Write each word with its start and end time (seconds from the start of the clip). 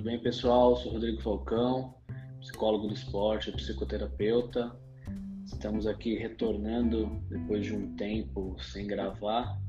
Tudo 0.00 0.08
bem, 0.08 0.18
pessoal? 0.18 0.76
Sou 0.76 0.92
Rodrigo 0.92 1.20
Falcão, 1.20 1.94
psicólogo 2.40 2.88
do 2.88 2.94
esporte, 2.94 3.52
psicoterapeuta. 3.52 4.74
Estamos 5.44 5.86
aqui 5.86 6.16
retornando 6.16 7.20
depois 7.28 7.66
de 7.66 7.76
um 7.76 7.94
tempo 7.96 8.56
sem 8.62 8.86
gravar 8.86 9.60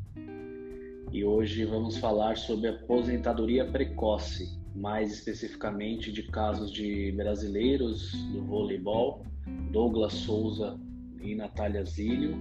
e 1.11 1.25
hoje 1.25 1.65
vamos 1.65 1.97
falar 1.97 2.37
sobre 2.37 2.69
aposentadoria 2.69 3.65
precoce, 3.65 4.57
mais 4.73 5.11
especificamente 5.11 6.13
de 6.13 6.23
casos 6.23 6.71
de 6.71 7.11
brasileiros 7.11 8.13
do 8.31 8.41
voleibol, 8.45 9.25
Douglas 9.69 10.13
Souza 10.13 10.79
e 11.21 11.35
Natália 11.35 11.83
Zílio, 11.83 12.37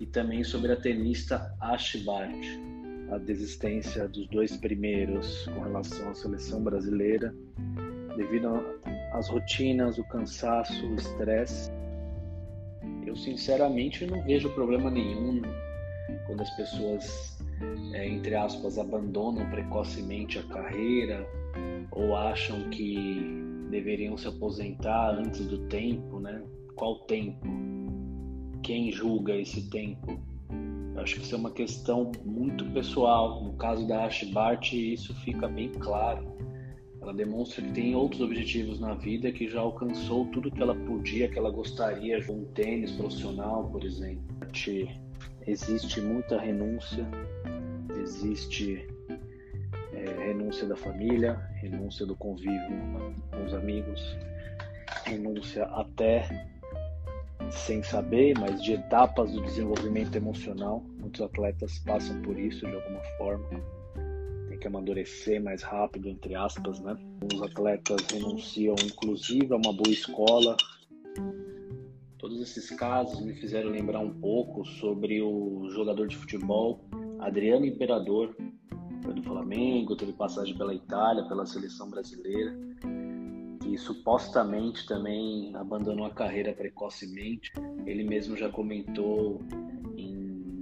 e 0.00 0.06
também 0.06 0.42
sobre 0.42 0.72
a 0.72 0.76
tenista 0.76 1.54
Ash 1.60 1.94
a 3.10 3.18
desistência 3.18 4.08
dos 4.08 4.26
dois 4.28 4.56
primeiros 4.56 5.46
com 5.46 5.60
relação 5.60 6.10
à 6.10 6.14
seleção 6.14 6.62
brasileira, 6.62 7.34
devido 8.16 8.48
às 9.12 9.28
rotinas, 9.28 9.98
o 9.98 10.04
cansaço, 10.04 10.86
o 10.86 10.94
estresse. 10.94 11.70
Eu 13.06 13.16
sinceramente 13.16 14.06
não 14.06 14.22
vejo 14.24 14.48
problema 14.54 14.90
nenhum 14.90 15.42
quando 16.26 16.42
as 16.42 16.50
pessoas, 16.56 17.38
é, 17.92 18.06
entre 18.08 18.34
aspas, 18.34 18.78
abandonam 18.78 19.48
precocemente 19.50 20.38
a 20.38 20.42
carreira 20.44 21.26
ou 21.90 22.16
acham 22.16 22.68
que 22.70 23.42
deveriam 23.70 24.16
se 24.16 24.26
aposentar 24.28 25.18
antes 25.18 25.46
do 25.46 25.66
tempo, 25.66 26.18
né? 26.20 26.42
Qual 26.74 27.00
tempo? 27.00 27.46
Quem 28.62 28.90
julga 28.90 29.36
esse 29.36 29.68
tempo? 29.70 30.18
Acho 31.04 31.16
que 31.16 31.20
isso 31.20 31.34
é 31.34 31.38
uma 31.38 31.50
questão 31.50 32.12
muito 32.24 32.64
pessoal. 32.72 33.44
No 33.44 33.52
caso 33.58 33.86
da 33.86 34.06
Ash 34.06 34.24
Bart, 34.24 34.72
isso 34.72 35.14
fica 35.16 35.46
bem 35.46 35.70
claro. 35.70 36.34
Ela 36.98 37.12
demonstra 37.12 37.60
que 37.60 37.72
tem 37.72 37.94
outros 37.94 38.22
objetivos 38.22 38.80
na 38.80 38.94
vida, 38.94 39.30
que 39.30 39.46
já 39.46 39.60
alcançou 39.60 40.24
tudo 40.30 40.50
que 40.50 40.62
ela 40.62 40.74
podia, 40.74 41.28
que 41.28 41.38
ela 41.38 41.50
gostaria, 41.50 42.24
um 42.30 42.46
tênis 42.54 42.92
profissional, 42.92 43.68
por 43.68 43.84
exemplo. 43.84 44.24
Existe 45.46 46.00
muita 46.00 46.40
renúncia, 46.40 47.06
existe 48.00 48.88
é, 49.92 50.26
renúncia 50.28 50.66
da 50.66 50.74
família, 50.74 51.34
renúncia 51.60 52.06
do 52.06 52.16
convívio 52.16 52.78
com 53.30 53.44
os 53.44 53.52
amigos, 53.52 54.00
renúncia 55.04 55.64
até 55.64 56.48
sem 57.50 57.82
saber, 57.82 58.38
mas 58.38 58.62
de 58.62 58.74
etapas 58.74 59.32
do 59.32 59.42
desenvolvimento 59.42 60.16
emocional. 60.16 60.84
Muitos 60.98 61.20
atletas 61.20 61.78
passam 61.80 62.20
por 62.22 62.38
isso 62.38 62.66
de 62.66 62.74
alguma 62.74 63.00
forma. 63.18 63.44
Tem 64.48 64.58
que 64.58 64.66
amadurecer 64.66 65.42
mais 65.42 65.62
rápido, 65.62 66.08
entre 66.08 66.34
aspas, 66.34 66.80
né? 66.80 66.96
Os 67.32 67.42
atletas 67.42 68.00
renunciam, 68.10 68.74
inclusive, 68.84 69.52
a 69.52 69.56
uma 69.56 69.72
boa 69.72 69.90
escola. 69.90 70.56
Todos 72.18 72.40
esses 72.40 72.70
casos 72.70 73.20
me 73.20 73.34
fizeram 73.34 73.70
lembrar 73.70 74.00
um 74.00 74.14
pouco 74.20 74.64
sobre 74.64 75.20
o 75.20 75.68
jogador 75.70 76.08
de 76.08 76.16
futebol 76.16 76.80
Adriano 77.20 77.64
Imperador, 77.66 78.34
foi 79.02 79.14
do 79.14 79.22
Flamengo, 79.22 79.96
teve 79.96 80.12
passagem 80.12 80.56
pela 80.56 80.74
Itália, 80.74 81.24
pela 81.24 81.44
seleção 81.44 81.90
brasileira 81.90 82.54
supostamente 83.78 84.86
também 84.86 85.54
abandonou 85.56 86.06
a 86.06 86.10
carreira 86.10 86.52
precocemente. 86.52 87.52
Ele 87.86 88.04
mesmo 88.04 88.36
já 88.36 88.48
comentou 88.48 89.40
em 89.96 90.14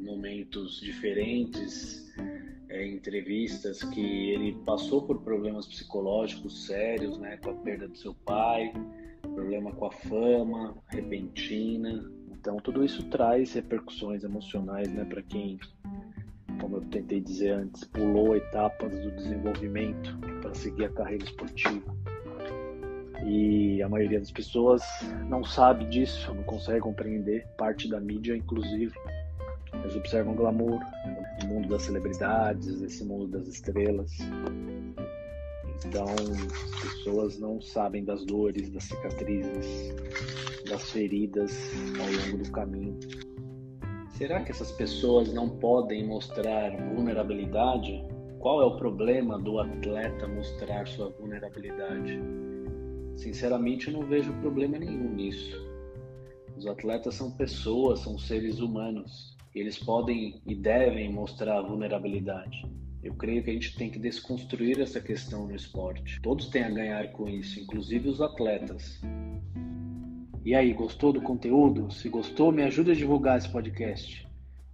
momentos 0.05 0.81
diferentes, 0.81 2.13
é, 2.69 2.87
entrevistas, 2.87 3.83
que 3.83 4.31
ele 4.31 4.53
passou 4.65 5.03
por 5.03 5.21
problemas 5.23 5.67
psicológicos 5.67 6.67
sérios, 6.67 7.19
né, 7.19 7.37
com 7.37 7.51
a 7.51 7.55
perda 7.55 7.89
do 7.89 7.97
seu 7.97 8.15
pai, 8.15 8.73
problema 9.35 9.73
com 9.73 9.87
a 9.87 9.91
fama 9.91 10.77
repentina. 10.89 12.11
Então 12.31 12.57
tudo 12.57 12.85
isso 12.85 13.09
traz 13.11 13.53
repercussões 13.53 14.25
emocionais, 14.25 14.93
né, 14.93 15.05
para 15.05 15.23
quem, 15.23 15.59
como 16.61 16.77
eu 16.77 16.81
tentei 16.83 17.21
dizer 17.21 17.51
antes, 17.51 17.85
pulou 17.85 18.37
etapas 18.37 18.93
do 19.01 19.11
desenvolvimento 19.13 20.19
para 20.41 20.55
seguir 20.55 20.87
a 20.87 20.93
carreira 20.93 21.25
esportiva. 21.25 22.12
E 23.25 23.83
a 23.83 23.89
maioria 23.89 24.19
das 24.19 24.31
pessoas 24.31 24.83
não 25.29 25.45
sabe 25.45 25.85
disso, 25.87 26.35
não 26.35 26.43
consegue 26.43 26.81
compreender, 26.81 27.47
parte 27.57 27.89
da 27.89 28.01
mídia, 28.01 28.37
inclusive. 28.37 28.95
Eles 29.73 29.97
observam 29.97 30.35
glamour, 30.35 30.81
o 31.43 31.47
mundo 31.47 31.69
das 31.69 31.83
celebridades, 31.83 32.83
esse 32.83 33.05
mundo 33.05 33.27
das 33.27 33.47
estrelas. 33.49 34.11
Então, 35.85 36.05
as 36.05 36.81
pessoas 36.81 37.39
não 37.39 37.61
sabem 37.61 38.05
das 38.05 38.25
dores, 38.25 38.71
das 38.71 38.85
cicatrizes, 38.85 39.95
das 40.69 40.91
feridas 40.91 41.53
ao 41.99 42.07
longo 42.07 42.45
do 42.45 42.51
caminho. 42.51 42.99
Será 44.11 44.41
que 44.45 44.53
essas 44.53 44.71
pessoas 44.73 45.33
não 45.33 45.49
podem 45.49 46.07
mostrar 46.07 46.71
vulnerabilidade? 46.95 48.05
Qual 48.39 48.61
é 48.61 48.65
o 48.65 48.77
problema 48.77 49.39
do 49.39 49.59
atleta 49.59 50.29
mostrar 50.29 50.87
sua 50.87 51.11
vulnerabilidade? 51.11 52.21
Sinceramente, 53.17 53.89
eu 53.89 53.95
não 53.95 54.07
vejo 54.07 54.33
problema 54.41 54.79
nenhum 54.79 55.15
nisso. 55.15 55.57
Os 56.57 56.67
atletas 56.67 57.15
são 57.15 57.31
pessoas, 57.31 58.01
são 58.01 58.19
seres 58.19 58.61
humanos. 58.61 59.37
Eles 59.55 59.79
podem 59.79 60.41
e 60.47 60.55
devem 60.55 61.13
mostrar 61.13 61.61
vulnerabilidade. 61.63 62.63
Eu 63.03 63.15
creio 63.15 63.43
que 63.43 63.51
a 63.51 63.53
gente 63.53 63.77
tem 63.77 63.91
que 63.91 63.99
desconstruir 63.99 64.81
essa 64.81 65.01
questão 65.01 65.47
no 65.47 65.55
esporte. 65.55 66.21
Todos 66.23 66.49
têm 66.49 66.63
a 66.63 66.71
ganhar 66.71 67.11
com 67.13 67.29
isso, 67.29 67.59
inclusive 67.61 68.09
os 68.09 68.21
atletas. 68.21 69.01
E 70.45 70.55
aí, 70.55 70.73
gostou 70.73 71.13
do 71.13 71.21
conteúdo? 71.21 71.91
Se 71.93 72.09
gostou, 72.09 72.53
me 72.53 72.63
ajude 72.63 72.93
a 72.93 72.95
divulgar 72.95 73.39
esse 73.39 73.49
podcast. 73.49 74.27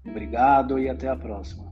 Obrigado 0.07 0.79
e 0.79 0.89
até 0.89 1.09
a 1.09 1.17
próxima. 1.17 1.68